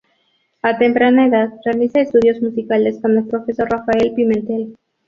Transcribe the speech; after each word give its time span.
A 0.63 0.79
temprana 0.79 1.27
edad 1.27 1.49
realiza 1.63 1.99
estudios 2.01 2.41
musicales 2.41 2.99
con 3.03 3.15
el 3.19 3.27
profesor 3.27 3.69
Rafael 3.69 4.13
Pimentel. 4.15 4.73